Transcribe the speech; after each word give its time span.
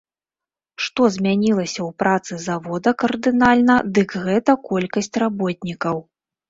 Што 0.85 1.09
змянілася 1.17 1.75
ў 1.75 1.89
працы 2.05 2.33
завода 2.47 2.89
кардынальна, 3.05 3.75
дык 4.01 4.09
гэта 4.27 4.51
колькасць 4.73 5.15
работнікаў. 5.27 5.95